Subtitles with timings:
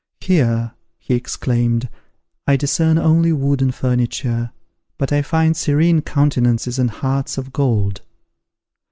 [0.21, 1.87] "Here," he exclaimed,
[2.47, 4.51] "I discern only wooden furniture;
[4.97, 8.01] but I find serene countenances and hearts of gold."